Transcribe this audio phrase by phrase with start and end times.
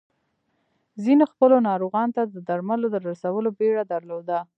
[1.03, 4.37] ځينو خپلو ناروغانو ته د درملو د رسولو بيړه درلوده.